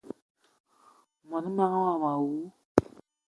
Mon 1.29 1.45
manga 1.55 1.79
womo 1.83 2.07
awou! 2.17 2.27